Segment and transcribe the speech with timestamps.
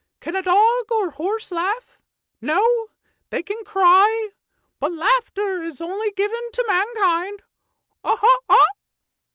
[0.19, 1.99] Can a dog or a horse laugh?
[2.41, 2.89] No,
[3.29, 4.29] they can cry,
[4.79, 7.43] but laughter is only given to mankind.
[8.03, 8.17] Ho!
[8.49, 8.65] ho